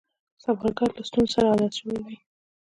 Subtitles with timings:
[0.43, 2.15] سوالګر له ستونزو سره عادت شوی وي